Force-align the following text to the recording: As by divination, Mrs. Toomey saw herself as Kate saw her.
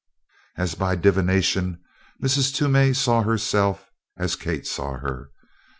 As 0.57 0.73
by 0.73 0.95
divination, 0.95 1.79
Mrs. 2.19 2.55
Toomey 2.55 2.91
saw 2.91 3.21
herself 3.21 3.91
as 4.17 4.35
Kate 4.35 4.65
saw 4.65 4.97
her. 4.97 5.29